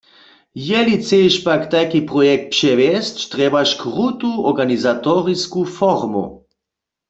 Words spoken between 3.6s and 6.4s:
krutu organizatorisku formu.